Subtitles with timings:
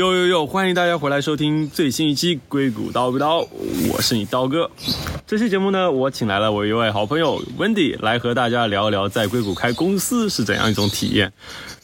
[0.00, 0.46] 哟哟哟！
[0.46, 3.42] 欢迎大家回来收听最新一期《硅谷刀不刀》，
[3.92, 4.70] 我是你刀哥。
[5.26, 11.30] 这期节目呢，我请来了我一位好朋友 Wendy 来和大家聊一聊在硅谷开公司是怎样一种体验。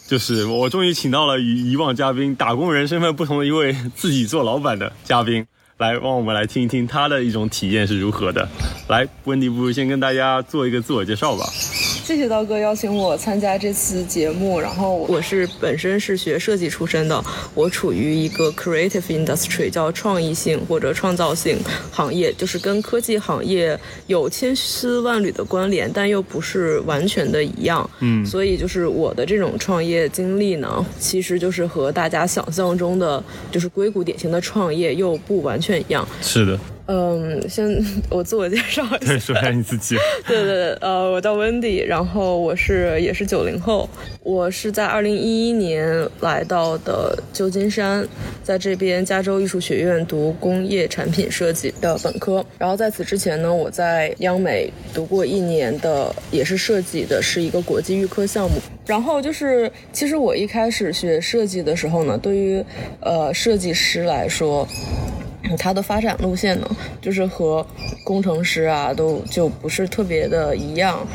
[0.08, 5.44] 就是我终于请到了与以往嘉宾打工人身份不同的一位自己做老板的嘉宾，
[5.76, 8.48] 来让我们来听一听他的一种体验是如何的。
[8.88, 11.44] 来，Wendy，不如先跟大家做一个自我介绍吧。
[12.06, 14.60] 谢谢刀哥邀请我参加这次节目。
[14.60, 17.20] 然后我是本身是学设计出身的，
[17.52, 21.58] 我处于一个 creative industry，叫创意性或者创造性
[21.90, 27.90] 行业，就是跟科技行业有千丝万缕的关联，但又不是完全的一样。
[27.98, 36.06] 嗯，所以就是我的这种创业经历呢，其实就是和大家想象中的就是硅谷典型的创业又不完全一样。
[36.22, 36.56] 是的。
[36.86, 37.66] 嗯，先
[38.08, 39.96] 我自我介绍一下，对，说一下你自己。
[40.26, 43.88] 对对对，呃，我叫 Wendy，然后我是也是九零后，
[44.22, 48.06] 我是在二零一一年来到的旧金山，
[48.44, 58.58] 在这边加州艺术学院读工业产品设计的本科，然后在此之前呢，我在央美读过一年的也是设计的，是一个国际预科项目。
[58.86, 62.64] 然后就是，其实我一开始学设计的时候呢，对于
[63.00, 64.64] 呃设计师来说。
[65.58, 66.68] 它的发展路线呢，
[67.00, 67.66] 就是和
[68.04, 71.06] 工程师啊都就不是特别的一样。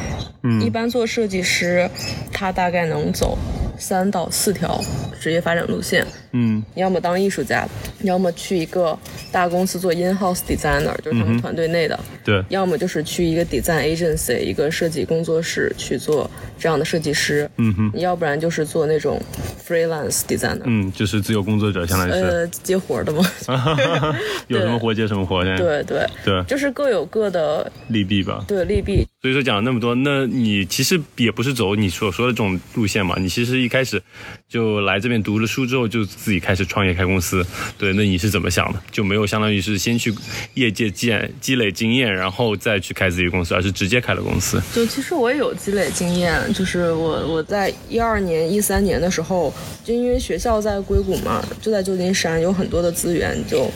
[0.44, 1.90] 嗯，一般做设计师，
[2.32, 3.38] 他大概能走
[3.78, 4.80] 三到四条
[5.20, 6.06] 职业发展路线。
[6.34, 7.68] 嗯，要么当艺术家，
[8.04, 8.98] 要么去一个
[9.32, 12.00] 大公司做 in-house designer，就是他们团队内的。
[12.24, 12.44] 对。
[12.50, 17.50] 要么就是去一个 design agency，一个设计工作室去做这样的设计师。
[17.58, 17.92] 嗯哼。
[17.96, 19.22] 要不然就是做那种
[19.68, 20.62] freelance designer。
[20.66, 22.20] 嗯，就是自由工作者，相当于是。
[22.20, 23.24] 呃，接活的嘛？
[24.48, 25.44] 有什么活接什么活。
[25.44, 26.44] 对对对。
[26.48, 28.44] 就是各有各的利弊吧。
[28.48, 29.06] 对利弊。
[29.22, 33.16] 所以说讲了那么多，那你其实也不是走你所说的这种路线嘛？
[33.20, 34.02] 你其实一开始
[34.50, 36.06] 就来这边读了书之后就。
[36.22, 37.44] 自己开始创业开公司，
[37.78, 38.80] 对，那你是怎么想的？
[38.92, 40.14] 就没有相当于是先去
[40.54, 44.62] 业界积积累经验，然后再去开自己公司，而是直接开了公司。
[44.74, 49.54] 就其实我也有积累经验，就是我我在一二年、一三年的时候，
[49.84, 53.72] 就因为学校在硅谷嘛，就在旧金山，有很多的资源就。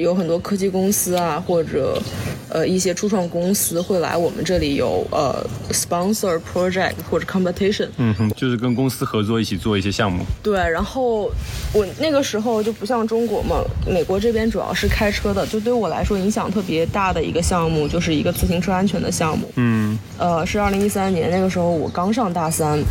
[0.00, 2.00] 有很多科技公司啊，或者，
[2.48, 7.88] 呃，一些初创公司会来我们这里有呃 sponsor project 或者 competition。
[7.98, 10.24] 嗯哼，就是跟公司合作一起做一些项目。
[10.42, 11.30] 对，然后
[11.74, 19.50] 我那个时候就不像中国嘛，美国这边主要是开车的，就对我来说影响特别大的一个项目就是一个自行车安全的项目。
[19.56, 22.82] 嗯，呃，是二零一三年那个时候我刚上大三，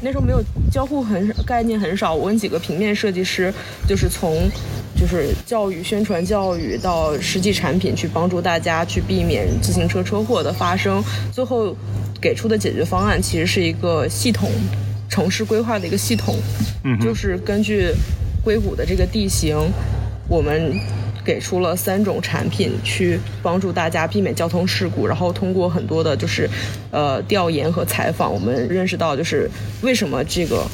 [0.00, 3.54] 那时候没有交互很概念很少，我跟几个平面设计师
[3.88, 4.50] 就是从。
[4.98, 11.04] 就是教育、宣传教育到实际产品，去帮助大家去避免自行车车祸的发生。
[11.30, 11.76] 最后
[12.20, 14.50] 给出的解决方案其实是一个系统
[15.08, 16.34] 城市规划的一个系统，
[16.82, 17.92] 嗯就是根据
[18.42, 19.56] 硅谷的这个地形，
[20.28, 20.72] 我们
[21.24, 25.06] 给出了三种产品去帮助大家避免交通事故。
[25.06, 26.48] 然后通过很多的就是
[26.90, 29.50] 呃调研和采访，我们认识到就是
[29.82, 30.66] 为什么这个。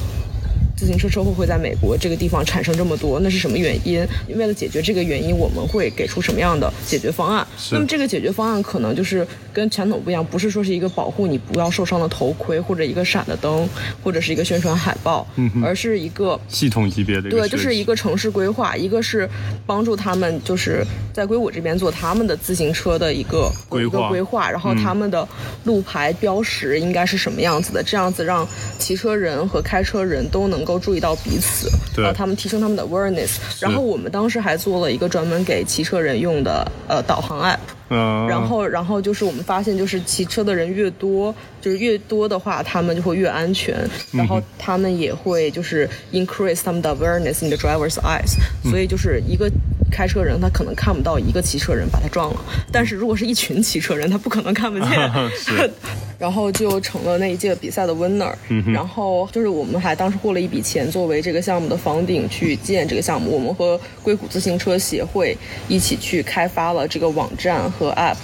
[0.83, 4.05] 自行车车祸会在美国这个地方产生这么多，那是什么原因？
[4.35, 7.45] 为了解决这个原因，我们会给出什么样的解决方案？
[7.71, 13.67] 那么这个解决方案可能就是跟传统不一样，不是说是一个保护你不要受伤的头盔，或者一个闪的灯，
[14.03, 15.27] 或者是一个宣传海报，
[15.63, 17.29] 而是一个系统级别的。
[17.29, 19.29] 对，就是一个城市规划，一个是
[19.65, 25.27] 帮助他们就是在硅谷这边做他们的自行车的一个规划，规划，然后他们的
[25.63, 28.45] 路牌标识应该是什么样子的，这样子让
[28.79, 30.53] 骑车人和开车人都能。
[30.53, 33.37] 能够注意到彼此，对，他们提升他们的 awareness。
[33.59, 37.59] 然后我们当时还做了一个专门给骑车人用的呃导航 app。
[37.89, 38.27] 嗯。
[38.27, 43.77] 然后，然后就是我们发现，就是骑车的人越多，就是越多的话，他们就会越安全。
[44.11, 48.33] 然后他们也会就是 increase 他们的 awareness in the driver's eyes。
[48.69, 49.49] 所以就是一个。
[49.93, 52.41] 开车人他可能看不到一个骑车人把他撞了，
[52.71, 54.89] 但是如果是一群骑车人，他不可能看不见。
[56.17, 58.33] 然后就成了那一届比赛的 winner。
[58.73, 63.29] 然后就是我们还当时获了一笔钱作为这个项目的房顶去建这个项目。
[63.31, 65.37] 我们和硅谷自行车协会
[65.67, 68.15] 一起去开发了这个网站和 app。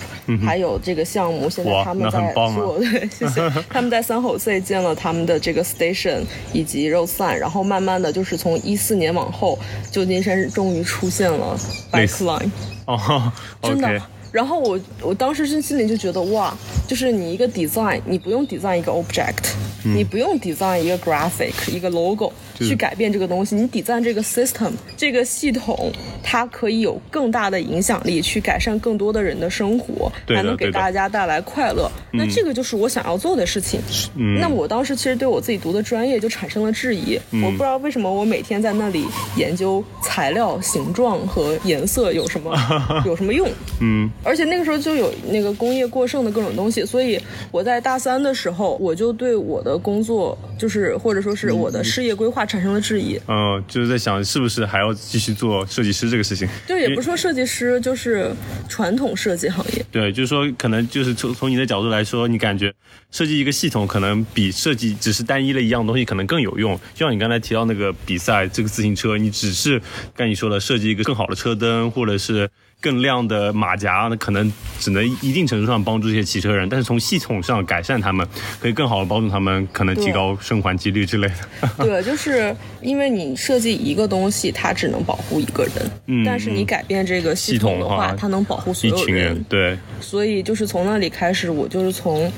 [0.46, 3.50] 还有这个项目，现在他们在做，对， 谢谢。
[3.70, 6.22] 他们在三口 C 建了他们的这个 station
[6.54, 9.58] 以及 road sign，然后慢慢的就是从一四年往后，
[9.92, 11.58] 旧金山终于出现了
[11.92, 12.50] bike line，
[12.86, 13.32] 哦，
[13.62, 14.02] 真的。
[14.32, 16.56] 然后我我当时是心里就觉得哇，
[16.88, 19.54] 就是你一个 design，你不用 design 一个 object，
[19.84, 23.56] 你不用 design 一个 graphic，一个 logo，去改变这个东西。
[23.56, 25.92] 你抵赞这个 system 这个系统，
[26.24, 31.90] 它可以有更大的影响力，去改善更多的人的生活，还能给大家带来快乐。
[32.12, 33.80] 那这个就是我想要做的事情。
[34.16, 42.56] 嗯那我当时其实对我自己读的专业就产生了质疑，我不知道为什么我每天在那里研究材料、形状和颜色有什么
[43.06, 43.48] 有什么用。
[43.82, 47.20] 嗯而且那个时候就有那个工业过剩的各种东西，所以
[47.52, 53.18] 我在大三的时候，我就对我的工作，就是或者说是我的事业规划产生了质疑。
[53.28, 56.50] 嗯，就是在想是不是还要继续做设计师这个事情。
[56.68, 58.32] 就也不是说设计师，就是
[58.68, 59.86] 传统设计行业。
[59.92, 62.74] 对，就是说，可能就是从从你的角度来说，你感觉
[63.12, 66.76] 设计一个系统，可能比设计只是单一的一样东西，可能更有用。
[66.96, 69.80] 就像你刚才提到那个比赛，这个自行车，你只是
[70.16, 72.50] 跟你说的设计一个更好的车灯，或者是
[72.82, 78.26] 更亮的马甲，那可能只能一定程度上帮助这些骑车人，但是从系统上改善他们，
[78.60, 81.70] 可以更好的帮助他们，可能提高生还几率之类的。
[81.86, 92.32] 对， 就是因为你设计一个东西，它只能保护一个人，嗯但是你改变这个系系统的话，它能保护所一有群人，对，所以就是从那里开始，我就是从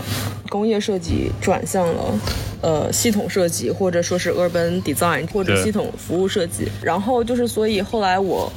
[0.50, 2.20] 工业设计转向了
[2.62, 6.68] 呃系统设计，或者说是 urban design 或者系统服务设计。
[6.82, 8.52] 然后就是，所以后来我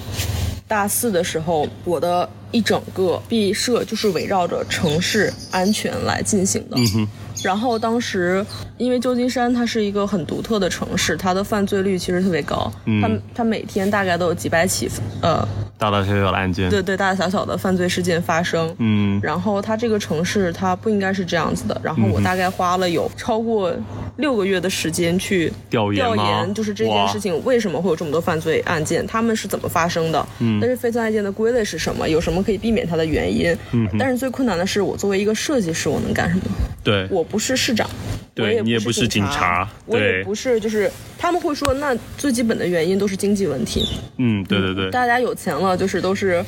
[0.74, 6.76] 大四的时候，我的一整个毕设就是围绕着城市安全来进行的。
[6.76, 7.08] 嗯哼，
[7.44, 8.44] 然后当时，
[8.78, 14.88] 因为旧金山它是一个很独特的城市，它的犯罪率其实特别高，嗯它它每天大概都有几百起
[15.20, 15.46] 呃
[15.76, 18.74] 大大小小的案件，对对，大大小小的犯罪事件发生。
[18.78, 21.78] 嗯然后它这个城市它不应该是这样子的。
[21.82, 23.72] 然后我大概花了有超过
[24.16, 30.26] 六个月的时间去调调研调研，就是这件事情为什么会有这么多犯罪案件，他们是怎么发生的？
[30.40, 32.08] 嗯但是犯罪案件的归类是什么？
[32.08, 33.54] 有什么可以避免它的原因？
[33.72, 36.42] 嗯但是最困难的是，我作为一个设计师，我能干什么？
[36.82, 37.90] 对，我不是市长。
[38.32, 40.88] 对你也不是警警察我也不是，就是
[41.18, 43.84] 他们会说，那最基本的原因都是经济问题。
[44.18, 46.44] 嗯，对对对，大家有钱了，就是都是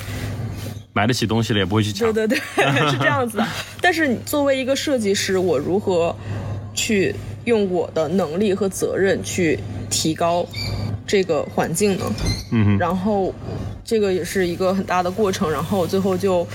[0.93, 3.47] 买得起东西了也不会去抢对，对对，是这样子的。
[3.83, 6.15] 但是你作为一个设计师，我如何
[6.73, 7.13] 去
[7.47, 9.59] 用我的能力和责任去
[9.91, 10.47] 提高
[11.05, 12.05] 这个环境呢？
[12.53, 13.35] 嗯哼，然后
[13.85, 16.47] 这个也是一个很大的过程，然后最后就。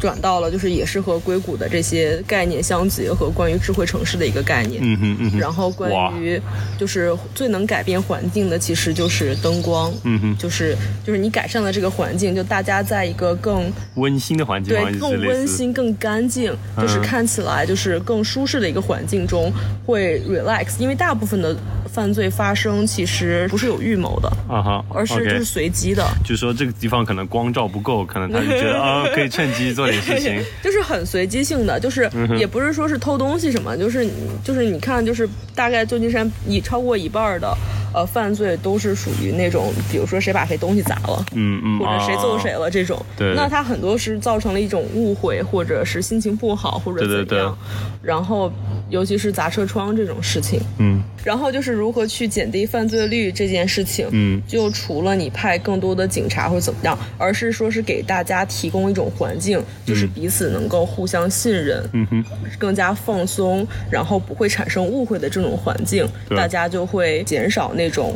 [0.00, 4.80] 转到了，就是也是和硅谷的这些概念相结合，关于智慧城市的一个概念。
[4.82, 6.40] 嗯哼嗯哼，然后关于
[6.78, 9.92] 就是最能改变环境的，其实就是灯光。
[10.04, 10.74] 嗯哼，就是
[11.04, 17.02] 就是你改善了这个环境，就大家在一个更温馨的环境对更，温馨、更干净，就是嗯。
[17.10, 19.52] 看起来就是更舒适的一个环境中
[19.84, 21.56] 会 relax，因为大部分的
[22.00, 26.02] 犯罪发生其实不是有预谋的，啊哈，而是就是随机的。
[26.24, 30.42] 就是说这个地方可能光照不够，可能他就觉得啊 可以趁机做点事情。
[30.64, 34.08] 就是很随机性的，就是嗯也不是说是偷东西什么，就是
[34.42, 37.54] 就是你看，就是大概旧金山已超过一半的
[37.92, 42.58] 呃犯罪都是属于那种，比如说谁把谁东西砸了，嗯嗯，或者谁揍谁啊。
[42.60, 47.58] 了这种，对那他很多是造成了一种误会，或者是心情不好，或者对对怎样，
[48.02, 48.52] 然后
[48.90, 51.02] 尤其是砸车窗这种事情，嗯。
[51.22, 62.24] 然后就是如何去减低犯罪率这件事情，嗯就除了你派更多的警察或者怎么样，而是说是给大家提供一种环境，就是彼此能够互相信任，嗯哼，
[62.58, 68.14] 更加放松，然后不会产生误会的这种环境，大家就会减少那种。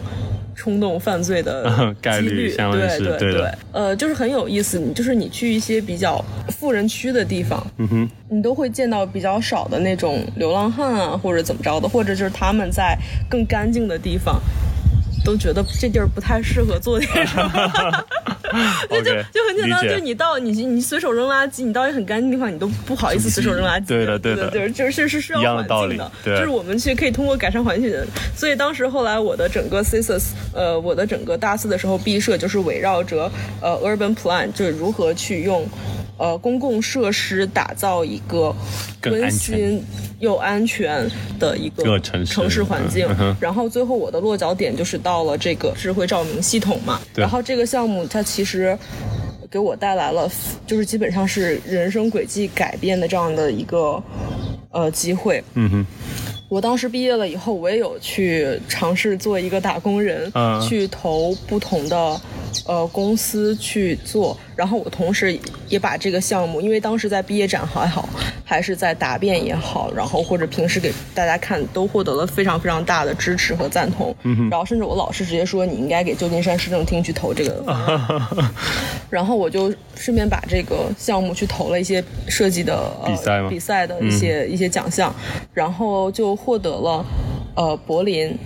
[0.56, 4.78] 冲动犯罪的概率对对对，呃，就是很有意思。
[4.78, 12.96] 你就是你去一些比较富人区的地方，嗯哼，你都会见到比较少的那种流浪汉啊，或者怎么着的，或者就是他们在
[13.28, 14.40] 更干净的地方，
[15.24, 18.04] 都觉得这地儿不太适合做点什么。
[18.88, 23.86] 就就就很简单，就你到你你随手扔垃圾，你到一个很干净的地方，你都不好意思随手扔垃圾。
[23.86, 28.06] 对的对对的对，就是是需要环境的，对就是我们去可以通过改善环境的。
[28.36, 33.30] 所以当时后来我的整个 thesis，呃，我的整个大四的时候毕设就是围绕着
[33.60, 35.66] 呃 urban plan，就是如何去用。
[36.16, 38.54] 呃，公共设施打造一个
[39.04, 39.82] 温馨
[40.20, 43.06] 又安全的一个个城市环境。
[43.18, 47.00] 嗯然后最后我的落脚点就是到了这个智慧照明系统嘛。
[47.12, 48.78] 对然后这个项目它其实
[49.50, 50.30] 给我带来了，
[50.66, 54.02] 就是基本上是人生轨迹改变的这样的一个
[54.70, 55.42] 呃机会。
[55.54, 55.86] 嗯哼，
[56.48, 62.20] 我当时毕业了以后，我也有去尝试做一个打工人，嗯去投不同的
[62.66, 64.36] 呃公司去做。
[64.56, 65.36] 然后我同时
[65.68, 68.08] 也把这个项目，因为当时在毕业展还好，
[68.44, 74.14] 还是在答辩也好，然后或者平时给大家看，都获得了非常非常大的支持和赞同。
[74.22, 77.64] 嗯然后甚至我老师直接说，你应该给旧金山市政厅去投这个。
[79.10, 85.12] 然后我就顺便把这个项目去投了一些设计的、呃、比赛比赛的一些、一些奖项，
[85.52, 87.04] 然后就获得了
[87.56, 88.36] 呃柏林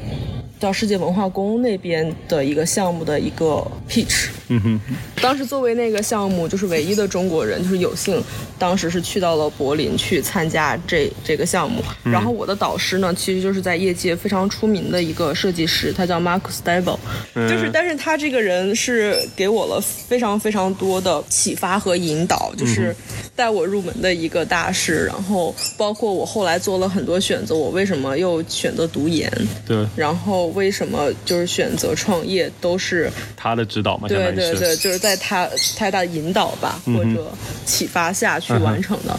[0.59, 4.29] 叫世界文化宫那边的一个项目的一个 pitch。
[4.49, 4.81] 嗯哼，
[5.21, 8.23] 当时作为那个项目就是唯一的中国人，就是有幸
[8.59, 11.83] 当时是去到了柏林去参加这这个项目。
[12.05, 16.99] 然后我的导师呢，其实就是在业界非常出名的一个设计师，他叫 Marcus d e b e
[17.35, 22.95] l 就是但是他这个人是给我了非常非常多的启发和引导，就是
[23.37, 25.05] 带我入门的一个大师。
[25.07, 29.31] 然后包括我后来做了很多选择，我为什么又选择读研？
[29.67, 37.33] 对，然后为什么就是选择创业，都是他的指导嘛，对对对，就是在他太大的引导吧，或者
[37.65, 39.19] 启发下去完成的。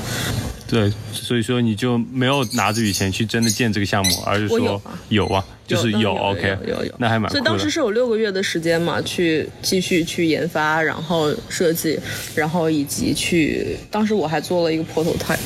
[0.67, 7.27] 对，所以说你就没有拿着雨钱去真的建这个项目，而是说有啊，就是有，OK，有有，那还蛮。
[7.31, 11.99] 所以当时是有六个月的时间嘛，去继续去研发，然后设计，
[12.35, 15.39] 然后以及去，当时我还做了一个 prototype，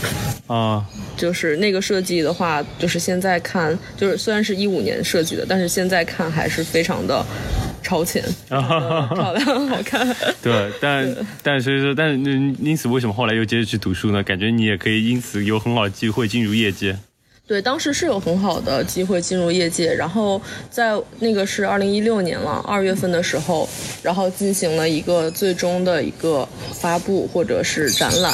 [0.53, 0.83] 啊，
[1.15, 7.25] 就是那个设计的话，就是现在看，就是虽然是一五年设计的，但是现在看还是非常的。
[7.83, 10.07] 超前，漂亮，好看。
[10.41, 12.13] 对，但但所以说，但
[12.63, 14.23] 因此为什么后来又接着去读书呢？
[14.23, 16.97] 感觉你也可以因此有很好的机会进入业界。
[17.45, 23.67] 对，当时是有很好的机会进入业界，然后在那个是二零一六年了，二月份的时候，
[24.01, 28.33] 然后进行了一个最终的一个发布或者是展览，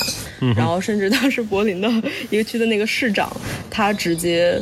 [0.56, 1.89] 然后甚至当时柏林的
[2.30, 3.36] 一个区的那个市长，
[3.70, 4.62] 他直接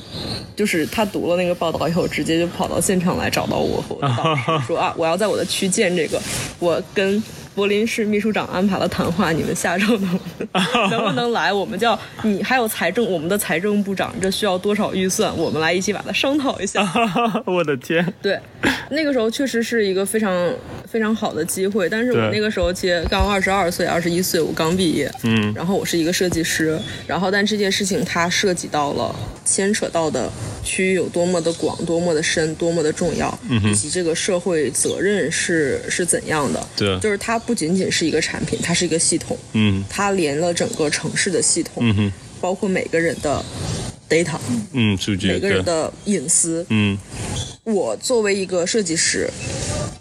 [0.56, 6.22] 就是他读了那个报道以后，直接就跑到现场来找到我和我说啊，我要在我的区建这个，
[6.60, 7.22] 我跟。
[7.58, 10.20] 柏林市秘书长安排了谈话，你们下周能
[10.92, 11.52] 能不能来？
[11.52, 15.36] 我们叫你还有财政，我们的财政部长，这需要多少预算？
[15.36, 16.88] 我们来一起把它商讨一下。
[17.48, 18.14] 我的天！
[18.22, 18.40] 对，
[18.92, 20.54] 那个时候确实是一个非常
[20.88, 30.30] 非常好的机会，但是我那个时候其实刚二十二岁，二十一岁，我刚毕业，嗯，然后我是一个设计师，然后但这件事情它涉及到了牵扯到的
[30.64, 36.68] 区域有多么的广，多么的深，多么的重要，嗯以及这个社会责任是是怎样的？
[36.76, 37.38] 对，就是它。
[37.48, 39.38] 不仅仅是一个产品，它是一个系统。
[39.54, 41.76] 嗯，它连了整个城市的系统。
[41.80, 42.12] 嗯哼，
[42.42, 43.42] 包括每个人的
[44.10, 44.38] data。
[44.74, 45.28] 嗯，数据。
[45.28, 46.66] 每个人的隐私。
[46.70, 46.98] 嗯，
[47.64, 49.30] 我作为一个设计师，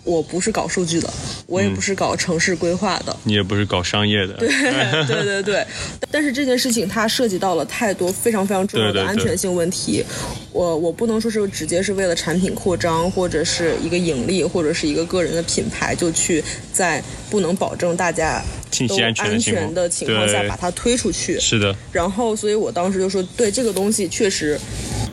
[0.05, 1.13] 我不是搞数据的，
[1.47, 3.17] 我也不是搞城市规划的。
[3.25, 4.35] 你也不是搞商业的。
[4.35, 4.49] 对
[5.07, 5.67] 对对对。
[6.11, 10.05] 但是这件事情它涉及到了太多非常非常重要的安全性问题。
[10.53, 17.03] 我我不能说是直接是为了产品扩张，或者是一个盈利，或者是一个个人的品牌，就去在。
[17.29, 18.41] 不能保证大家
[18.89, 21.39] 都安全的情况下把它推出去。
[21.39, 21.73] 是的。
[21.93, 24.59] 然后，所以我当时就说，对这个东西确实，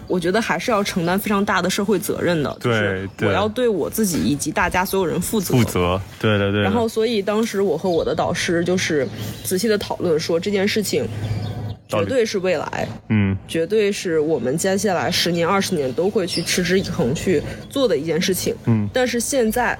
[0.07, 2.57] 我觉得还是要承担非常大的社会责任的。
[2.59, 5.53] 对，我要对我自己以及大家所有人负责。
[5.53, 6.01] 负责。
[6.19, 6.61] 对对对。
[6.61, 9.07] 然后，所以当时我和我的导师就是
[9.43, 11.07] 仔细的讨论说，这件事情
[11.87, 18.55] 绝对是未来，嗯，绝对是我们接下来十年、二十年都会去持之以恒去做的一件事情。
[18.65, 18.89] 嗯。
[18.91, 19.77] 但是现在。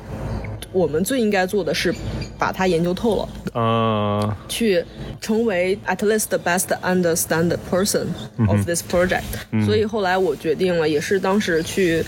[0.71, 1.93] 我们最应该做的是
[2.35, 4.83] 把它研究透了，呃，去
[5.21, 8.07] 成为 at least the best understand person
[8.47, 9.23] of this project。
[9.65, 12.03] 所以后来我决定了，也是当时去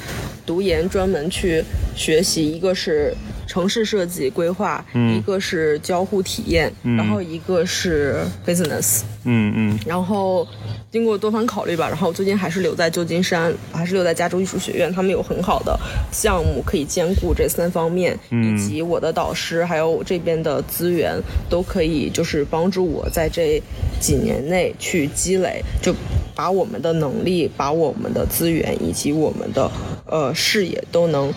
[0.46, 1.64] 读研，专门去
[1.96, 3.16] 学习，一个是
[3.48, 9.02] 城市设计规划，一个是交互体验，然后一个是 business。
[9.24, 10.48] 嗯嗯，然后。
[10.96, 14.90] 经过多方考虑吧，然后最近还是留在旧金山，还是留在加州艺术学院。
[14.94, 15.78] 他们有很好的
[16.10, 23.62] 项目可以兼顾这三方面，以及我的导师还有我这边的资源都可以，就是帮助我在这
[24.00, 25.94] 几年内去积累，就
[26.34, 29.70] 把我们的能力、把我们的资源以及我们的
[30.08, 31.34] 呃视野都能。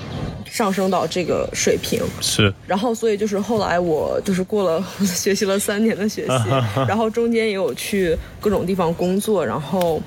[0.50, 6.48] 上升到这个水平是，然后所以就是后来我就是过了 学习了三年的学习，
[6.88, 9.98] 然后中间也有去各种地方工作，然后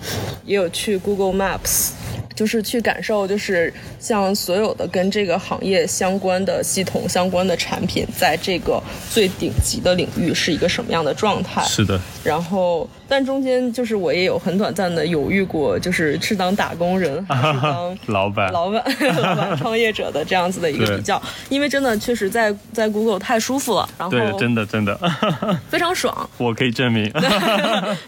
[0.45, 1.93] 也有去 Google Maps。
[2.35, 11.63] 就是去感受，就是像所有的跟这个行业相关的系统、相关的产品，在这个最顶级的领域是一个什么样的状态？
[11.63, 12.00] 是的。
[12.23, 18.83] 然后，但中间就是我也有很短暂的犹豫过，就是是当打工人 还是当老板、老板、
[19.17, 21.21] 老板、创业者的这样子的一个比较。
[21.50, 24.97] 因为真的确实在在 Google 太舒服了，然后对，真的真的
[25.69, 26.29] 非常爽。
[26.38, 27.11] 我可以证明，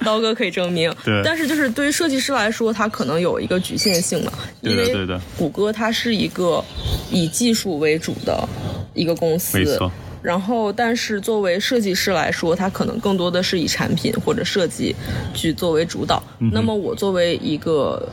[0.05, 0.93] 刀哥可以证明。
[1.03, 1.21] 对。
[1.25, 4.12] 但是就是对于设计师来说，他可能有一个局限性。
[4.61, 6.63] 因为谷歌它是一个
[7.11, 8.47] 以技术为主的
[8.93, 9.91] 一个公司，没错。
[10.21, 14.95] 然后，但是作为设计师来说，它可能更多的是以产品或者设计
[15.33, 16.23] 去作为主导。
[16.39, 18.07] 那么，我作为一个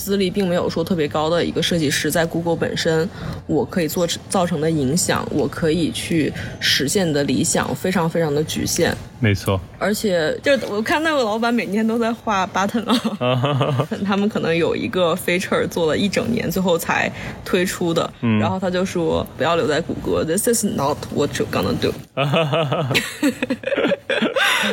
[0.00, 3.08] 资历并没有说特别高的一个设计师，在 Google 本身，
[3.46, 8.96] 我可以做造成的影响，我可以去实现的理想，非常非常的局限。
[9.22, 17.12] 没错，而且就我看那个老板每天都在画 button 啊，他们可能有一个 feature 做了一整年，最后才
[17.44, 18.10] 推出的。
[18.22, 21.92] 嗯，然后他就说不要留在谷歌，this is not what you're gonna do。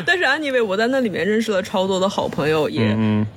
[0.05, 2.96] 但是 anyway，我在那里面认识了超多的好朋友，也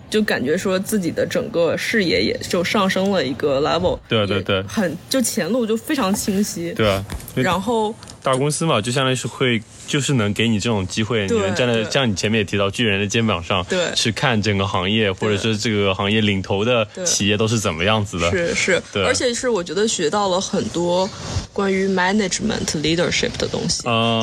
[0.09, 3.99] 就感觉说自己的整个视野也就上升了一个 level。
[4.07, 6.73] 对对对，很就前路就非常清晰。
[6.75, 7.95] 对啊，然后。
[8.23, 21.09] 大公司嘛，就相当于是会，就是能给你这种机会，你能站在像你前面也提到巨人的肩膀上，对，去看整个行业，或者是这个行业领头的企业都是怎么样子的，是是，对，而且是我觉得学到了很多
[21.51, 24.21] 关于 management leadership 的东西，啊，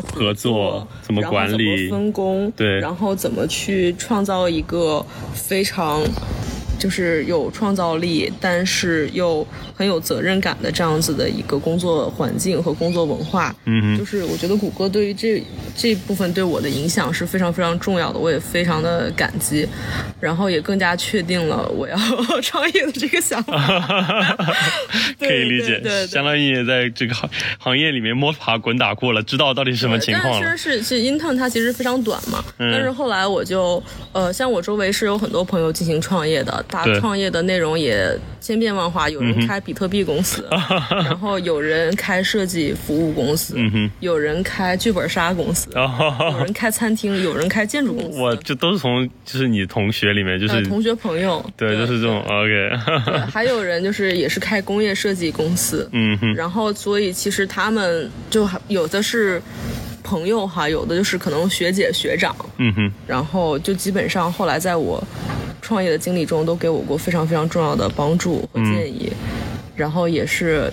[0.00, 5.04] 合作怎么管理，分工，对，然后怎么去创造一个
[5.34, 6.02] 非常。
[6.80, 9.46] 就是有创造力，但是又
[9.76, 13.54] 很有责任感的这样子的一个工作环境和工作文化。
[13.66, 15.42] 嗯就是我觉得谷歌对于这
[15.76, 19.68] 这部分对我的影响是非常非常重要的，我也非常的感激，
[20.18, 21.96] 然后也更加确定了我要
[22.40, 23.52] 创业的这个想法。
[25.20, 30.40] 可以理解，对，相当于也在这个行行业里面摸爬滚打过了，知道到底什么情况了。
[30.42, 33.82] 但是是是 intern 它其实非常短嘛，但是后来我就
[34.12, 36.64] 呃，像我周围是有很多朋友进行创业的。
[36.70, 40.46] 他创业的内容也千变万化，有人开比特币公司，
[41.04, 43.56] 然后有人开设计服务公司，
[44.00, 48.18] 有人开剧本杀公司，有人开餐厅，有人开建筑公司。
[48.20, 52.70] 我这都是从就是你同学里面，就是同学朋友，对，就是这种 OK。
[53.30, 59.40] 还有人就是也是开工业设计公司，嗯哼，然后所以其实他们就有的是
[60.02, 65.02] 朋友哈，有的就是可能学姐学长，嗯哼，然后就基本上后来在我。
[65.60, 69.12] 创业的经历中都给我过非常非常重要的帮助和建议，
[69.76, 70.72] 然后也是。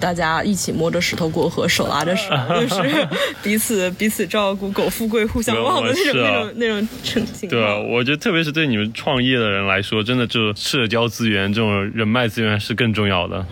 [0.00, 2.24] 大家一起摸着石头过河，手拉着手，
[2.66, 3.08] 就是
[3.42, 13.44] 彼此 彼此照顾，苟富贵互相忘的那种那种那种情景对啊，我觉得特别是对你们创业的人来说，真的就社交资源这种人脉资源是更重要的。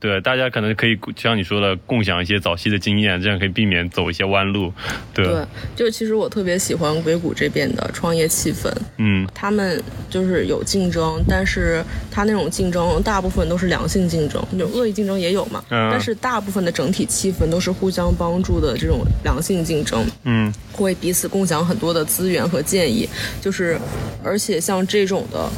[0.00, 4.70] 对，大家可能可以像你说的，共享一些早期的经验，这样可以避免走一些弯路。
[5.14, 5.26] 对，
[5.74, 8.70] 就其实我特别喜欢硅谷这边的创业气氛。
[8.98, 15.64] 嗯，他们就是有竞争，但是他那种竞争大部分都是良性竞争，就恶意竞争也有嘛。
[15.90, 23.08] 但是大部分的整体气氛都是互相帮助的这种良性竞争，嗯，会彼此共享很多的资源和建议，
[23.40, 23.78] 就是，
[24.22, 25.48] 而且像这种的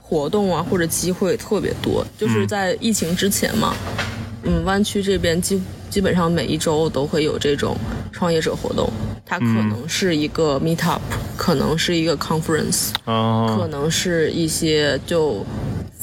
[0.00, 3.74] 活动啊或者机会特别多，就是在疫情之前嘛，
[4.42, 5.60] 嗯，湾区这边基
[5.90, 7.76] 基本上每一周都会有这种
[8.12, 8.90] 创业者活动，
[9.24, 11.00] 它可能是一个 meet up，
[11.36, 15.44] 可能是一个 conference，可能是一些就。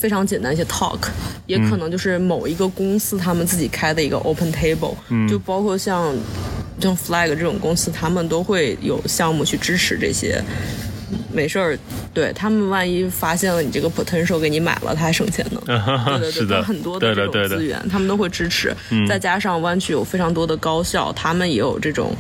[0.05, 0.99] 非常简单一些 talk，
[1.47, 4.93] 也可能就是某一个公司他们自己开的一个 open table，
[5.27, 6.15] 就包括像
[6.79, 10.39] 像 flag 这种公司，他们都会有项目去支持这些。
[11.35, 11.77] 没事儿，
[12.13, 15.61] 对他们万一发现了你这个 potential 给你买了，他还省钱呢。
[16.19, 18.73] 对对对，很多的这种资源，他们都会支持。
[19.07, 22.15] 再加上湾区有非常多的高校，他们也有这种。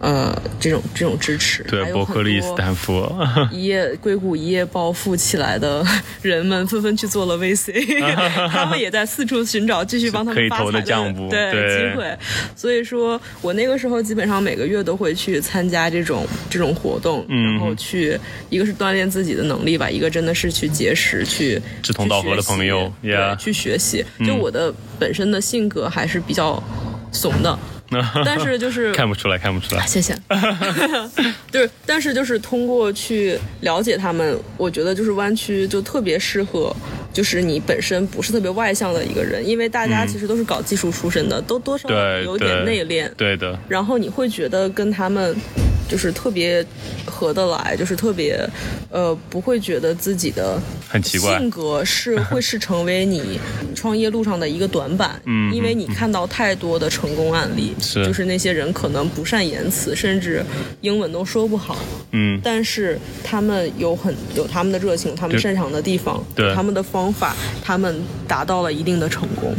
[0.00, 3.10] 呃，这种这种支持，对，伯克利、斯坦福，
[3.50, 5.82] 一夜硅谷一夜暴富起来的
[6.20, 7.72] 人们纷纷去做了 VC，
[8.52, 10.82] 他们也在四处寻找继续帮他们发财的
[11.30, 12.14] 对机会。
[12.54, 18.18] 所以说我那个时候基本上每个月都会去参加这种这种活动，然后去
[18.54, 24.04] 一个是锻炼自己的能力吧，一个真的是去结识去志同道合的朋友，对，去学习。
[24.24, 26.62] 就我的本身的性格还是比较
[27.10, 27.58] 怂的。
[28.24, 29.84] 但是就是看不出来，看不出来。
[29.86, 30.16] 谢谢。
[31.50, 36.74] 就是，但是就是通过去了解他们，我觉得就是弯曲就特别适合，
[37.12, 41.88] 就是你本身不是特别外向的一个人，因为大家其实都是搞技术出身的，都多少
[42.22, 43.08] 有点内敛。
[43.16, 43.58] 对的。
[43.68, 45.36] 然后你会觉得跟他们。
[45.88, 46.64] 就是特别
[47.06, 48.38] 合得来，就是特别，
[48.90, 53.38] 呃，不会觉得自己的很奇怪性格是 会是成为你
[53.74, 60.44] 创业路上的一个短板，嗯，因为你看到太多的成功案例，是，就是那些人可能不善言辞，甚至
[60.80, 61.76] 英文都说不好，
[62.12, 69.54] 嗯，但是他们有很有他们的热情，他们擅长的地方，对，他们的方法，他们达到了一定的成功。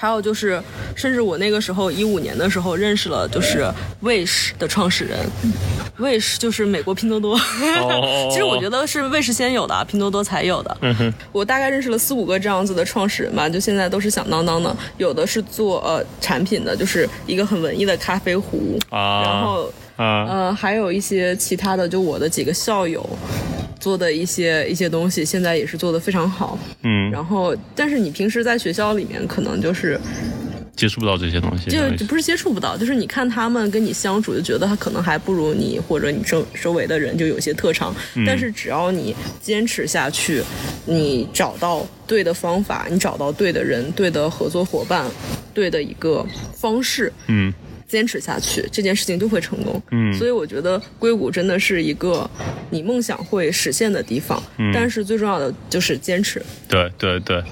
[0.00, 0.62] 还有就是，
[0.94, 3.68] 甚至我那个时候一五年的时候认识了，就是
[4.00, 5.18] Wish 的创始人
[5.98, 7.36] ，Wish 就是美国拼多多。
[8.30, 10.78] 其实我觉得是 Wish 先有的，拼多多才有的。
[11.32, 14.74] 我大概认识了四五个这样子的创始人吧，就现在都是响当当的。
[14.98, 18.78] 有的是做呃产品的，就是一个很文艺的咖啡壶。
[18.92, 23.04] 然后呃还有一些其他的，就我的几个校友。
[23.80, 26.58] 做的一些一些东西，现在也是做的非常好。
[26.82, 29.98] 嗯，然后，但是你平时在学校里面，可能就是
[30.76, 37.94] 接触不到这些东西，就就不是接触不到，就是你看他们跟你相处，就觉得他可能还不如你或者你周周围的人就有些特长。
[38.14, 40.42] 嗯但是只要你坚持下去，
[40.86, 45.06] 你找到对的方法，你找到对的人、对的合作伙伴、
[45.52, 47.52] 对的一个方式，嗯
[47.88, 49.82] 坚持下去，这件事情就会成功。
[49.90, 52.30] 嗯所以我觉得硅谷真的是一个
[52.70, 56.40] 你梦想会实现的地方，嗯但是最重要的就是坚持。
[56.68, 57.42] 对对对，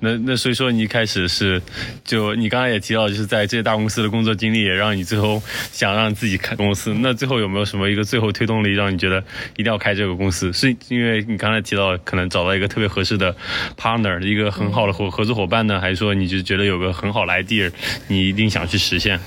[0.00, 1.60] 那那所以说你一开始是，
[2.04, 6.94] 就你刚才也提到，就是在这些大公司的工作经历，也让你最后想让自己开公司。
[7.00, 9.24] 那最后有没有什么一个最后推动力，让你觉得
[9.56, 10.52] 一定要开这个公司？
[10.52, 13.34] 是因为你刚才提到可能找到一个特别合适的
[13.80, 17.70] partner，一个很好的合合作伙伴呢，还是说你就觉得有个很好的 idea，
[18.08, 19.18] 你一定想去实现？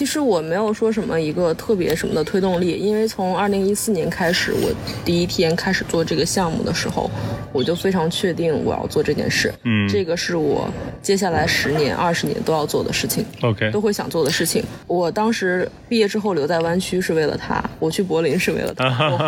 [0.00, 4.70] 其实我没有说什么一个特别什么的推动力，因为从二零一四年开始，我
[5.04, 7.10] 第一天开始做这个项目的时候，
[7.52, 9.52] 我就非常确定我要做这件事。
[9.64, 9.86] 嗯。
[9.90, 10.66] 这个是我
[11.02, 13.22] 接下来十年、二十年都要做的事情。
[13.42, 14.64] OK，都会想做的事情。
[14.86, 18.86] 我当时毕业之后留在湾区是为了他，我去柏林是为了他，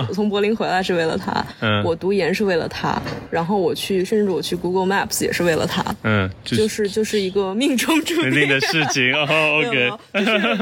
[0.08, 1.85] 我从柏林回来是为了他，嗯。
[1.85, 2.98] 我读研是为了他，
[3.30, 8.48] 然后我去，甚至我去 Google Maps 也是为了他，嗯，就就是就是一个命中注定。
[8.48, 10.62] 的事情 OK， 有就是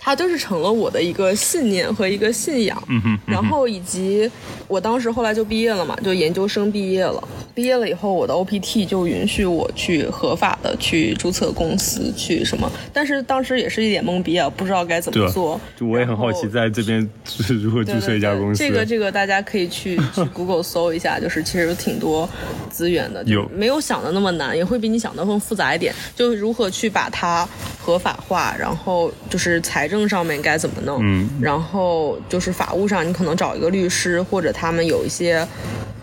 [0.00, 2.82] 它就是成了我的一个信念和一个信仰。
[2.88, 4.28] 嗯哼，然后以及
[4.66, 7.22] 我当时后来就毕业了嘛，就研究生毕业了。
[7.54, 12.70] 毕业了以后，我的 OPT 就允许我去合法的去注册公司，去什么。
[12.92, 15.60] 但是当时也是一脸懵逼啊，不知道该怎么做。
[15.76, 18.58] 就我也很好奇，在这边就是 如何注册一家公司。
[18.58, 22.26] 对对对这个这个大家可以去去 Google 搜一下，就是其实有挺多
[22.70, 25.92] 资源的，就有没有想的那么难，也会比你想的更复杂一点。
[26.14, 27.46] 就如何去把它
[27.78, 35.46] 合法化，然后就是财政上面该怎么弄，嗯然后就是法务上你可能找一个律师，或者他们有一些。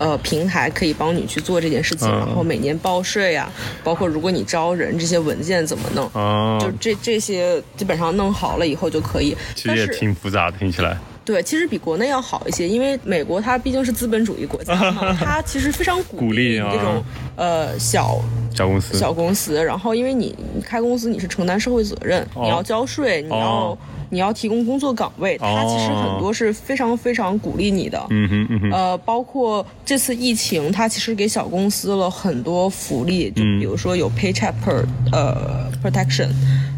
[0.00, 3.50] 呃，平台可以帮你去做这件事情，嗯然后每年报税啊、
[3.82, 9.36] 包括如果你招人，这些文件怎么弄，哦，就这这些基本上弄好了以后就可以。
[9.56, 10.96] 其实也挺复杂的，听起来。
[11.28, 17.04] 对，其实比国内要好一些，因为美国它毕竟是资本主义国家嘛， 它其实非常鼓鼓励这种
[17.36, 18.18] 呃小
[18.56, 23.78] 小公司，小公司，然后因为你你开公司你是承担社会责任，哦你要交税，你要、哦
[24.10, 28.02] 你要提供工作岗位，它其实很多是非常非常鼓励你的。
[28.08, 36.28] 嗯哼嗯哼，呃，包括这次疫情，它其实给小公司了很多福利，就嗯比如说有 paycheck per 呃 protection，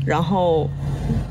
[0.05, 0.69] 然后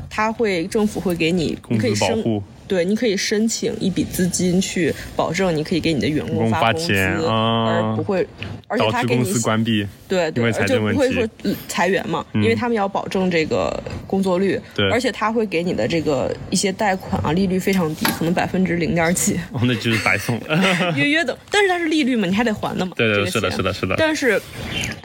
[0.08, 8.24] 它会政府会给你，你可以申资保护，对，你可以申请一笔资金去保证你可以给你的员工发工资，而不会，
[8.68, 9.84] 而且他给你司关闭。
[10.06, 20.94] 对对，因为财而且政问题嗯不会说呃裁员嘛，因为他们要保证这个工作率，对而且他会给你的这个一些贷款啊，利率非常低，可能百分之零点几，哦，那就是白送了。
[20.96, 23.96] 约 约的，但是它是利率嘛，你还得还的嘛，对对，这个是的，是的，是的。
[23.98, 24.40] 但是，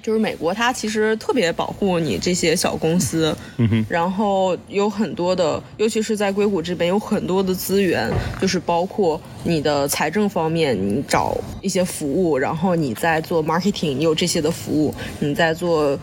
[0.04, 15.97] 就是美国，它其实特别保护你这些小公司，嗯哼，然后有很多的，尤其是在硅谷这边有很多的资源，就是包括你的财政方面，你找一些服务，然后你在做 marketing，你有这些的服务，你在做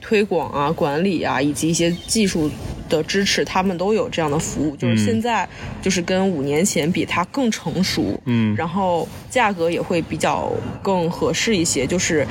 [0.00, 2.50] 推广啊、管理啊，以及一些技术。
[2.88, 5.48] 的支持，他们都有这样的服务，就是现在
[5.82, 10.52] 就是跟五年前比，它更成熟，嗯然后价格也会比较
[10.84, 12.24] 更合适一些，就是。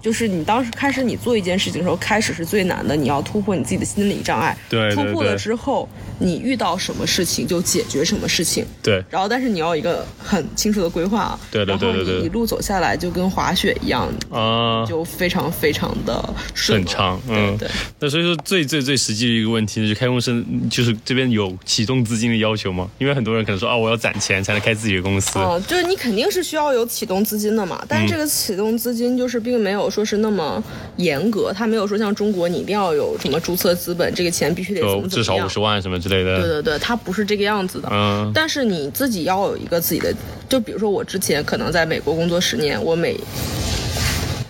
[0.00, 4.56] 就是你当时开始你做一件事情的时候，开始是最难的，你要突破你自己的心理障碍。
[4.68, 8.64] 对对突破了之后，你遇到什么事情就解决什么事情。
[8.82, 11.40] 对，然后，但是你要一个很清楚的规划啊。
[11.50, 16.22] 对对对对对然后你一路走下来，就跟滑雪一样，啊，就非常非常的
[16.54, 17.70] 顺顺畅，嗯对对。
[17.98, 22.88] 那所以说最最最实际的一个问题就是开公司，就是这边有启动资金的要求吗？
[22.98, 25.38] 因为很多人可能说啊，我要攒钱才能开自己的公司。
[25.38, 30.62] 哦，就是你肯定是需要有启动资金的嘛，但是这个启动资金就是并没有说是那么
[30.96, 35.48] 严格，他没有说像中国你一定要有什么注册资本，这个钱必须得怎么怎么样至少五。
[35.48, 36.40] 十万什么之类的。
[36.40, 37.88] 对对对，他不是这个样子的。
[37.90, 40.14] 嗯但是你自己要有一个自己的，
[40.48, 43.18] 就比如说我之前可能在美国工作十年，我每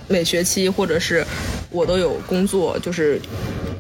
[0.09, 1.24] 每学期或者是
[1.70, 3.20] 我都有工作，就是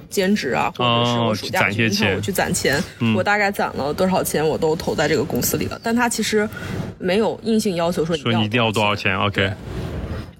[0.08, 2.82] 兼职啊，或者是哦我暑假去攒一些钱嗯去银行我去攒钱，
[3.16, 5.78] 我大概攒了多少钱，我都投在这个公司里了。
[5.82, 6.48] 但他其实
[6.98, 9.50] 没有硬性要求说你说你一定要多少，钱？OK。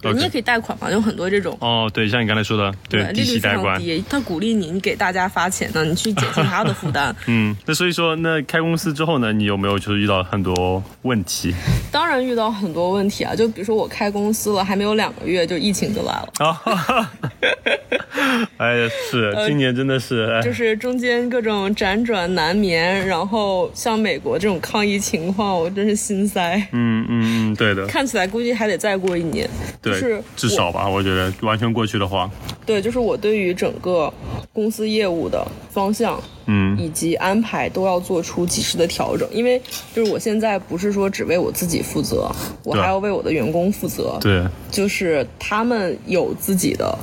[0.01, 1.57] 对你也可以贷款嘛，有很多这种。
[1.61, 3.77] 哦，对，像你刚才说的，对，利率非低息贷款。
[3.77, 7.15] 常低，他鼓励你，你给大家发钱呢，你去减轻他的负担。
[7.27, 11.55] 嗯，那所以说，那开公司之后呢，你有没有就是遇到很多问题
[11.93, 16.29] 当然遇到很多问题啊，就比如说我开公司了，还没有两个月，就疫情就来了。
[16.39, 17.11] 啊？
[18.57, 20.41] 哎呀，是今年真的是，哎。
[20.43, 26.57] 就是中间各种辗转难眠，然后像美国这种抗疫情况，我真是心塞。
[26.73, 29.49] 嗯嗯嗯，对的，看起来估计还得再过一年，
[29.83, 32.31] 就对，是至少吧，我觉得完全过去的话，
[32.67, 34.13] 对，就是我对于整个
[34.53, 36.77] 公司业务的方向，嗯。
[36.79, 39.61] 以及安排都要做出及时的调整，因为
[39.95, 42.31] 就是我现在不是说只为我自己负责，
[42.65, 46.99] 我还要为我的员工负责，对，就是他们有自己的。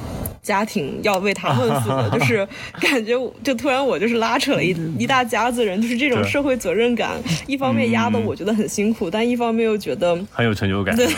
[0.47, 2.47] 家庭要为他们负责， 就是
[2.79, 10.95] 感觉就突然我就是拉扯了一一大家子人，就是这种社会责任感，一方面压得我觉得很辛苦，但一方面又觉得很有成就感。
[10.95, 11.05] 对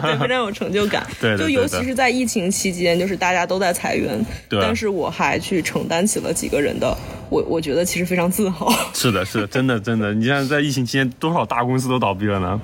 [0.00, 1.04] 对，非常有成就感。
[1.20, 6.96] 对的就尤其是在疫情期间，就是大家都在裁员，对但是我还去承担起了几个人的，
[7.30, 8.72] 我我觉得其实非常自豪。
[8.94, 10.14] 是的，是的，真的，真的。
[10.14, 12.60] 你像在疫情期间，多少大公司都倒闭了呢？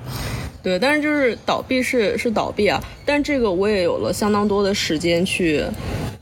[0.63, 5.63] 对，但是就是倒闭是是倒闭啊，但这个我也有了相当多的时间去，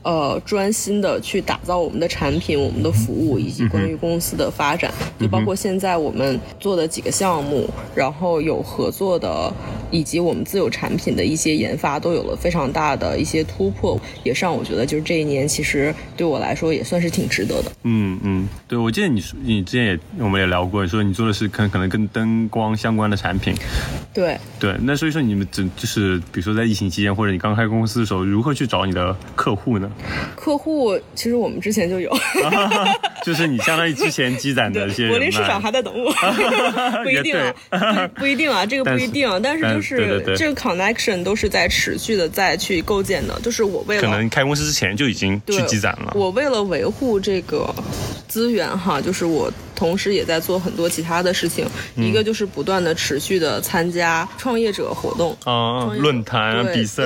[0.04, 9.50] 呃，专心的去打造我们的产品、我们的服务以及关于公司的发展，就包括现在我们做的几个项目，然后有合作的，
[9.90, 17.72] 以及我们自有产品的一些研发，都有了非常大的一些突破，也是让我觉得就是这一年其实对我来说也算是挺值得的。
[17.84, 23.54] 嗯嗯，对，我记得你说你之前也我们也聊过，说你做的是可可能跟灯光相关的产品。
[24.12, 29.90] 对，对，那所以说你们只就是比如说在疫情期间，或者你刚开公司的时候，如何去找你的客户呢？
[30.36, 32.10] 客户其实我们之前就有。
[33.24, 35.18] 就是你相当于之前积攒的一些人脉。
[35.18, 36.12] 柏林市场还在等我，
[37.02, 37.34] 不一定
[37.70, 46.12] 啊，不不一定啊，这个不一定啊，但是但就是这个 connection 都是在持续的在去构建的，就是我为了可能开公司之前就已经去积攒了。
[46.14, 47.74] 我为了维护这个
[48.28, 55.34] 资源哈，就是我同时也在做很多其他的事情，嗯一个就是不断的持续的参加创业者活动。
[55.44, 57.02] 啊，论坛比赛，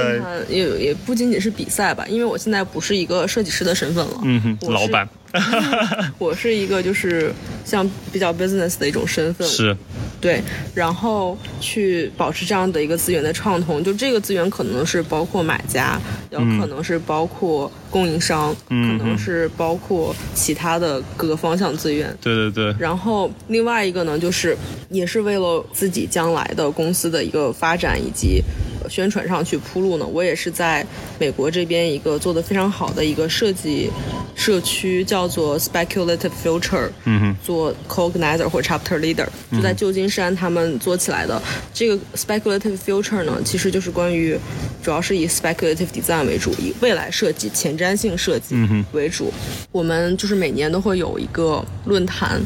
[0.48, 5.08] 也也不仅仅是比赛吧，因为我现在不是一个设计师的身份了，嗯哼，老板。
[6.18, 7.30] 我是一个就是
[7.62, 9.76] 像比较 business 的一种身份，是。
[10.20, 10.42] 对，
[10.74, 22.12] 然后去保持这样的一个资源的畅通，就这个资源可能是包括买家，有可能是包括供应商，嗯可能是包括其他的各个方向资源。
[22.20, 24.56] 对对对，然后另外一个呢，就是
[24.88, 30.06] 也是为了自己将来的公司的一个发展以及呃宣传上去铺路呢。
[30.06, 30.84] 我也是在
[31.18, 33.90] 美国这边一个做的非常好的一个设计
[34.34, 41.40] 社区，叫做 Speculative Future，嗯哼，做 co-organizer 或 chapter leader，就在旧金山他们做起来的。
[41.74, 44.36] 这个 speculative future 呢，其实就是关于，
[44.82, 48.56] 主要是以 speculative design 为主，以未来设计、前瞻性设计
[48.92, 49.32] 为主。
[49.70, 52.40] 我们就是每年都会有一个论坛，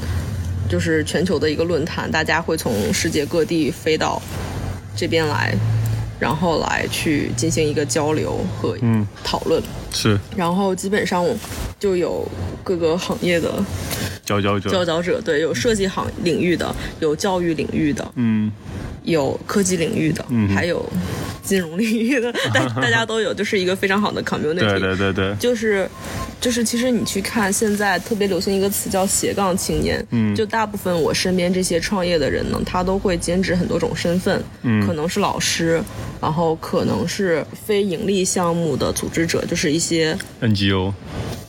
[0.69, 4.21] 就是全球的一个论坛，大家会从世界各地飞到
[4.97, 5.55] 这边来。
[6.23, 8.79] 然后来去进行一个交流和
[9.25, 10.17] 讨论，是。
[10.37, 11.27] 然后基本上
[11.81, 12.25] 就有
[12.63, 13.53] 各个行业的
[14.25, 18.53] 佼佼者，佼佼者，对，有设计行领域的，有教育领域的，嗯
[19.05, 20.85] 有科技领域的，嗯还有
[21.43, 24.61] 金融领域的， 大大家都有，就是一个非常好的 community。
[24.61, 25.89] 对对对对，就是
[26.41, 30.35] 就是，其实你去看现在特别流行一个词叫斜杠青年，嗯。
[30.35, 34.87] 就大部分我身边这些创业的人呢，他都会兼职很多种身份，嗯。
[34.87, 35.83] 可能是老师，
[36.21, 40.93] 然后可能是非盈利项目的组织者，就是一些 NGO，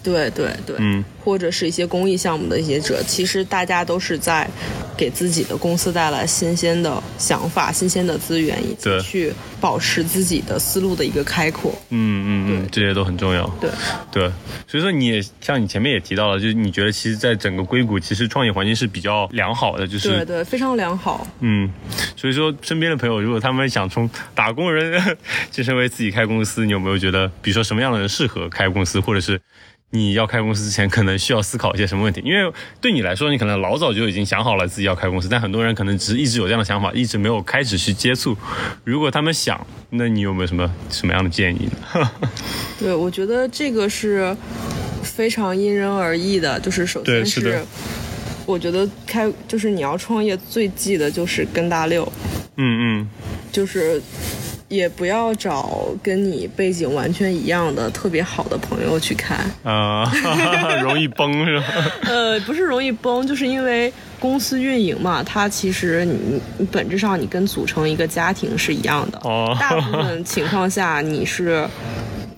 [0.04, 1.04] 对对对，嗯。
[1.24, 4.46] 或者是一些公益项目的一些者，其实大家都是在
[4.98, 11.72] 给自己的公司带来新鲜的想法、新鲜的资源，以及去保持自己的思路的一个开阔。
[11.92, 13.48] 嗯嗯嗯，这些都很重要。
[13.62, 13.70] 对，
[14.12, 14.30] 对，
[14.68, 21.26] 所以说你也像你前面也提到了，就是你觉得其实在整个硅谷，其实创业环境是比较良好的，就是对对，非常良好。
[21.39, 21.72] 嗯，
[22.18, 25.02] 所以说身边的朋友，如果他们想从打工人
[25.50, 29.39] 晋升为自己开公司，你有没有觉得，比如说什么样的人适合开公司，或者是
[29.96, 32.20] 你要开公司之前可能需要思考一些什么问题？
[32.26, 32.52] 因为
[32.82, 38.36] 对你来说，你可能老早就已经想好了自己要开公司，但很多人可能只是一直有这样的想法，一直没有开始去接触。
[38.84, 42.12] 如果他们想，那你有没有什么什么样的建议呢？
[42.80, 44.36] 对，我觉得这个是
[45.04, 46.60] 非常因人而异的。
[46.60, 47.64] 就是首先对是
[48.48, 52.12] 我觉得开就是你要创业，最忌的就是跟大六，
[52.58, 53.10] 嗯嗯，
[53.52, 54.02] 就是
[54.74, 59.40] 也不要找跟你背景完全一样的特别好的朋友去看。
[59.64, 60.12] 啊、
[60.82, 61.66] 容易崩是吧？
[62.10, 69.20] 呃，不是容易崩，就是因为公司运营嘛，它其实你你本质上你跟组成一个家庭是一样的。
[69.24, 71.68] 哦 大部分情况下你是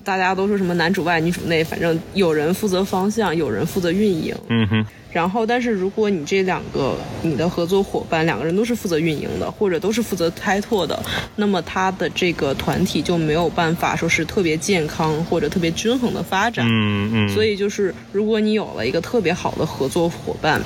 [0.03, 4.35] 大家都说什么男主外女主内，反正有人负责方向，有人负责运营。
[4.49, 11.01] 嗯哼，然后，但是如果你这两个你的合作伙伴两个人都是负责运营的，或者都是负责开拓的，
[11.37, 16.67] 那么他的这个团体就没有办法说是特别健康或者特别均衡的发展。
[16.69, 20.61] 嗯嗯，所以就是，如果你有了一个特别好的合作伙伴，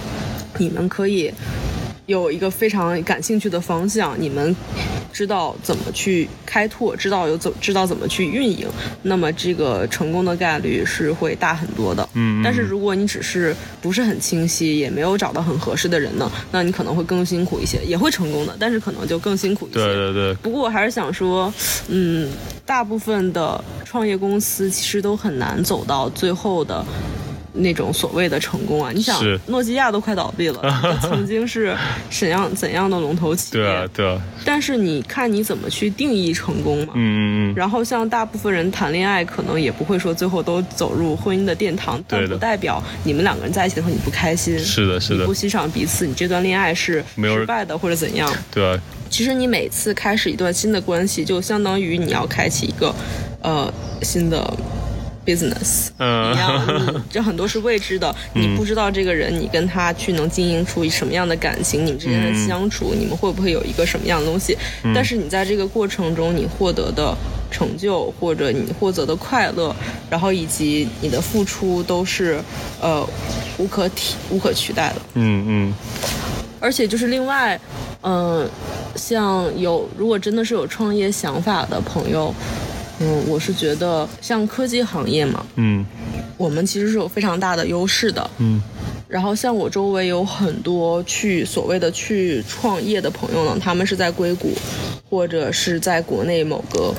[0.58, 1.32] 你们可以
[2.10, 4.56] 有一个非常感兴趣的方向，你们
[5.14, 8.68] 知道怎么去开拓，知道有怎知道怎么去运营，
[9.04, 12.04] 那么这个成功的概率是会大很多的。
[12.16, 19.78] 嗯嗯但是如果你只是不是很清晰，也没有找到很合适的人呢，那你可能会更辛苦一些，也会成功的，但是可能就更辛苦一些。
[19.78, 21.54] 对对对，不过我还是想说，
[21.90, 22.28] 嗯，
[22.66, 26.84] 大部分的创业公司其实都很难走到最后的。
[27.60, 31.76] 那种所谓的成功啊，你想，诺基亚都快倒闭了， 曾经是
[32.10, 33.64] 怎样怎样的龙头企业？
[33.64, 36.94] 对啊对啊，但是你看你怎么去定义成功嘛？
[36.96, 48.32] 嗯嗯嗯，然后像大部分人谈恋爱，可能也不会说最后都走入婚姻的殿堂，但不代表你们两个人在一起的时候你不开心，是的是的你不，欣赏彼此，你这段恋爱是失败的或者怎样。
[48.52, 52.94] 对啊，其实你每次开始一段新的关系，就相当于你要开启一个
[53.42, 54.52] 呃新的
[55.30, 56.34] business 嗯。
[56.34, 64.58] 一样，你这很多是未知的，你不知道这个人，你跟他去能经营出什么样的感情，你们之间的相处，你们会不会有一个什么样的东西？
[64.96, 67.16] 但是你在这个过程中，你获得的
[67.52, 69.76] 成就或者你获得的快乐，
[70.10, 72.42] 然后以及你的付出，都是
[72.82, 73.08] 呃
[73.58, 75.02] 无可替无可取代的。
[75.14, 75.74] 嗯嗯。
[76.62, 77.58] 而且就是另外，
[78.02, 78.50] 嗯、
[78.96, 82.34] 像有如果真的是有创业想法的朋友，
[83.00, 85.86] 嗯，我是觉得像科技行业嘛，嗯
[86.38, 88.30] 我们其实是有非常大的优势的。
[88.38, 88.62] 嗯
[89.08, 94.54] 然后像我周围有很多去所谓的去创业的朋友呢，他们是在硅谷，
[95.10, 96.94] 或者是在国内某个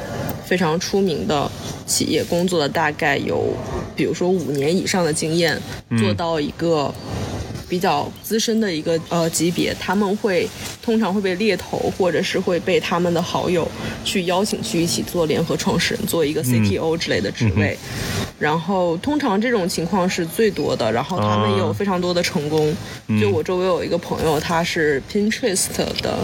[0.44, 1.48] 非常出名的
[1.86, 3.54] 企业工作了大概有，
[3.94, 5.56] 比如说五年以上的经验，
[5.98, 6.92] 做到一个。
[7.70, 10.46] 比较资深的一个呃级别，他们会
[10.82, 13.66] 通常会被猎头，或者是会被他们的好友
[14.04, 17.78] 去邀请去一起做联合创始人，做一个 CTO 之类的职位。
[18.38, 22.74] 然后通常这种情况是最多的，然后他们也有非常多的成功。
[23.20, 26.18] 就我周围有一个朋友，他是 Pinterest 的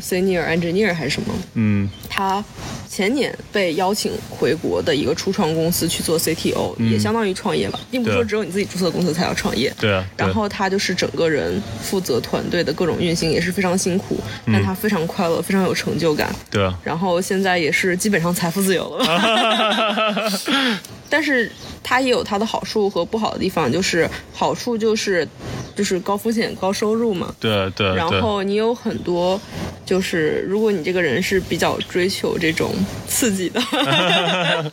[0.00, 1.88] senior engineer 还是什么，嗯。
[2.08, 2.44] 他
[2.88, 9.72] 前年被邀请回国的一个初创公司去做 CTO，、也相当于创业吧，并不是说只有你自己注册公司才要创业。
[9.78, 16.34] 对啊，然后他就是整个人负责团队的各种运行，也是非常辛苦，但他非常快乐，非常有成就感。
[16.50, 19.06] 对啊，然后现在也是基本上财富自由了。
[19.06, 20.80] 吧。
[21.10, 21.50] 但是
[21.82, 25.26] 它也有它的好处和不好的地方，就是好处就是
[25.74, 27.34] 就是高风险高收入嘛。
[27.40, 29.40] 对啊对啊，然后你有很多，
[29.84, 32.72] 就是如果你这个人是比较追求这种
[33.08, 33.60] 刺激的，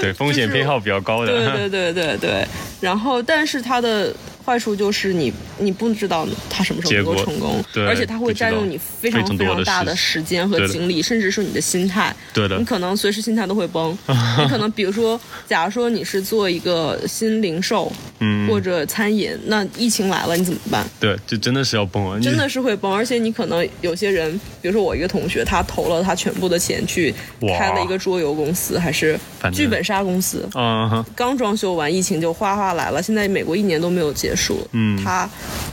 [0.00, 2.46] 对风险偏好比较高的，对对对对对。
[2.80, 12.14] 然后，但是它的坏处就是你你不知道它什么时候能够成功，对而且它会占用你非常非常大的时时间和精力，甚至是你的心态。
[12.32, 13.96] 对的你可能随时心态都会崩。
[14.40, 20.88] 你可能比如说，假如说你是做一个新零售，嗯或者餐饮，那疫情来了你怎么办？
[20.98, 24.32] 对，就真的是要崩啊，你真的是会崩，而且你可能有些人，
[24.62, 27.14] 比如说我一个同学，他投了他全部的钱去
[27.58, 29.18] 开了一个桌游公司，还是
[29.52, 34.96] 剧本杀公司，啊哈，刚装修完，疫情就哗哗来了，现在美国一年都没有结束，嗯。
[35.02, 35.28] 他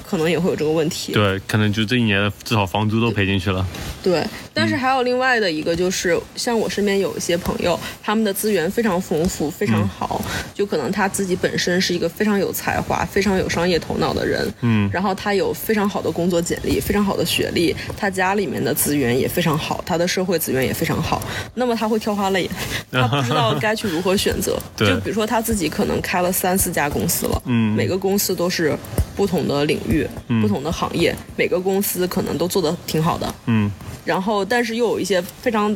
[0.10, 1.12] 可能也会有这个问题。
[1.12, 3.65] 对，可能就这一年至少房租都赔进去了，
[4.02, 10.22] 对，但是还有另外的一个，就是像我身边有一些朋友，他们的资源非常丰富，非常好，
[10.54, 14.89] 就可能他自己本身是一个非常有才华、非常有商业头脑的人，嗯。
[14.93, 21.22] 然后他有非常好的工作简历、非常好的学历，他家里面的资源也非常好，他的社会资源也非常好，
[21.56, 22.50] 那么他会挑花眼，
[22.91, 24.58] 他不知道该去如何选择。
[24.76, 24.88] 对。
[24.89, 27.76] 就比如说他自己可能开了三四家公司了，嗯。
[27.76, 28.76] 每个公司都是
[29.15, 29.97] 不同的领域、
[30.42, 33.72] 不同的行业，每个公司可能都做的挺好的，嗯。
[34.04, 35.74] 然后但是又有一些非常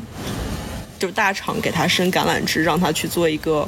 [1.00, 3.68] 就是大厂给他伸橄榄枝，让他去做一个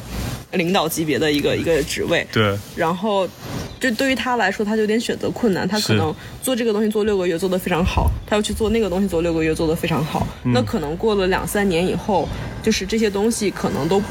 [0.51, 3.27] 领导级别的一个一个职位，对，然后
[3.79, 10.53] 就对于他来说，他就有点选择困难，他可能做这个东西做六个月做得非常好，他又去做那个东西做六个月做得非常好，嗯。
[10.53, 12.27] 那可能过了两三年以后，
[12.61, 14.01] 就是这些东西可能都。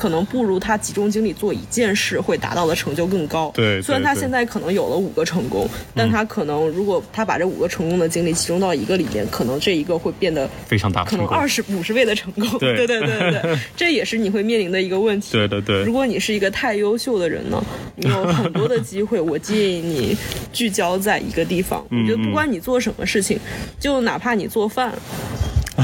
[0.00, 3.52] 可能不如他集中精力做一件事会达到的成就更高。
[3.54, 12.48] 对虽然他现在可能有了五个成功，但他可能如果他把这五个成功的精力集中到一个里面，可能这一个会变得非常大可能二十五十倍的成功。
[12.58, 15.32] 对对对对对对， 这也是你会面临的一个问题。
[15.32, 17.62] 对对对如果你是一个太优秀的人呢，
[17.96, 20.16] 你有很多的机会，我建议你
[20.50, 21.84] 聚焦在一个地方。
[21.90, 23.38] 我觉得不管你做什么事情，
[23.78, 24.94] 就哪怕你做饭。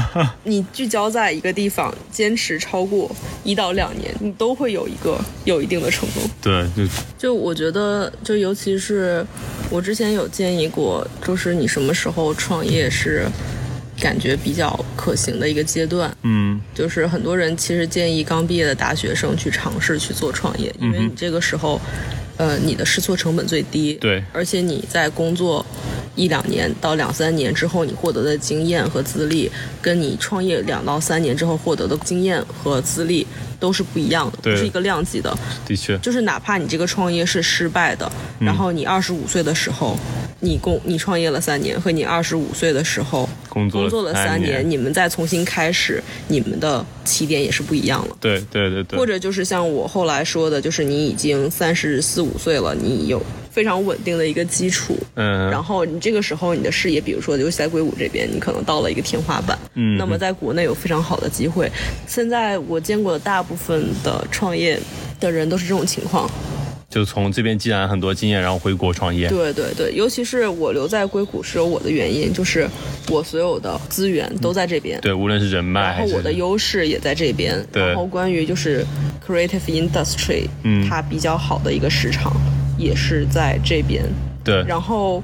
[0.43, 3.09] 你聚焦在一个地方，坚持超过
[3.43, 6.23] 一到两年，你都会有一个有一定的成功。
[6.41, 9.25] 对，就就我觉得，就尤其是
[9.69, 13.25] 我之前有建议过，就是你什么时候创业是
[13.99, 16.15] 感觉比较可行的一个阶段。
[16.23, 21.81] 嗯就是很多人其实建议刚毕业的大学生去尝试去做创业，因为你这个时候，
[22.37, 24.23] 呃，你的试错成本最低，对。
[24.31, 25.65] 而且你在工作
[26.15, 33.25] 一两年到两三年之后，你获得的经验和资历，跟你创业两到三年之后获得的经验和资历
[33.59, 35.35] 都是不一样的，对不是一个量级的。
[35.65, 39.97] 的确，就是哪怕你这个创业是失败的，然后你二十五岁的时候，
[40.47, 48.15] 你工你创业了三年，和你二十五岁的时候工作工作了三年，你们再重新开始，你们的起点也是不一样了。
[48.21, 53.21] 对对对对，或者就是像我后来说的，就是你已经三十四五岁了，你有
[53.51, 59.97] 非常稳定的一个基础，嗯，然后你这个时候你的事业，比如说尤其在硅谷这边，你可能到了一个天花板，嗯。
[59.97, 61.69] 那么在国内有非常好的机会。
[62.07, 64.79] 现在我见过的大部分的创业
[65.19, 66.29] 的人都是这种情况，
[66.89, 69.27] 就从这边积攒很多经验，然后回国创业。
[69.27, 72.67] 对对对，尤其是我留在硅谷是有我的原因，就是
[73.09, 78.85] 我所有的资源都在这边，对，无论是人脉然后我的优势也在这边，对然后关于就是
[79.25, 82.33] creative industry，嗯它比较好的一个市场
[82.77, 84.03] 也是在这边。
[84.43, 85.21] 对，然后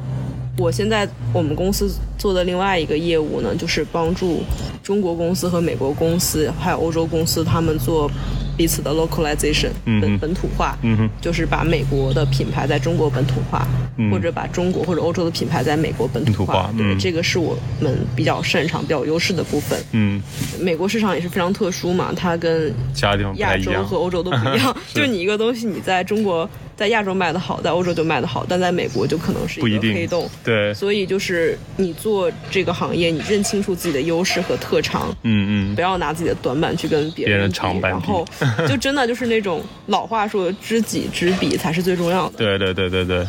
[0.57, 1.89] 我现在我们公司
[2.23, 4.41] 做的另外一个业务呢，就是帮助
[4.81, 8.09] 中国公司和美国公司还有欧洲公司他们做
[8.55, 10.77] 彼此的 localization 嗯本本土化，
[11.19, 13.67] 就是把美国的品牌在中国本土化，
[13.97, 19.77] 嗯或者把中国或者欧洲的品牌在美国本土化对，嗯这个是我们比较擅长、比较有优势的部分。
[19.91, 20.21] 嗯，
[20.61, 23.97] 美国市场也是非常特殊嘛，它跟其他地方不亚洲和。
[23.97, 24.73] 欧洲都不一样。
[24.87, 30.29] 是就你一个东西，你在中国在亚洲卖的好，在欧洲就卖的好，但在美国就可能是一个黑洞。
[30.43, 32.12] 对，所以就是你做
[32.49, 38.25] 这个行业，你认清楚自己的优势和特长，嗯嗯不，要拿自己的短板去跟别别人人比长板然后
[38.67, 42.37] 就真的就是那种老话说“知己知彼”才是最重要的。
[42.37, 43.27] 对对对对对，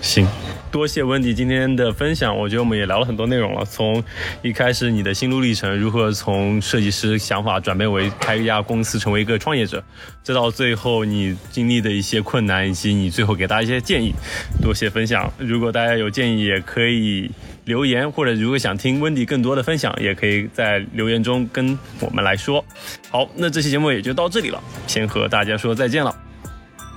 [0.00, 0.26] 行。
[0.68, 3.64] 多谢温迪今天的分享，我觉得我们也聊了很多内容了。
[3.64, 4.02] 从
[4.42, 9.82] 一开始你的心路历程，如何从设计师想法转变为开一家公司，成为一个创业者，
[10.22, 14.12] 再到最后你经历的一些困难，以及你最后给大家一些建议，
[14.60, 15.32] 多谢分享。
[15.38, 17.30] 如果大家有建议，也可以
[17.66, 22.64] 留言，或者如果想听温迪更多的分享，也可以在留言中跟我们来说。
[23.10, 26.16] 好，那这期节目也就到这里了，先和大家说再见了，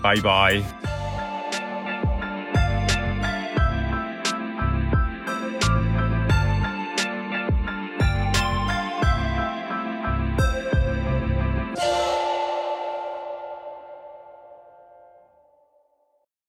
[0.01, 0.98] 拜拜。